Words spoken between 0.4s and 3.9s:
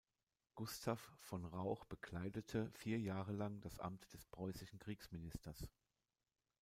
Gustav von Rauch bekleidete vier Jahre lang das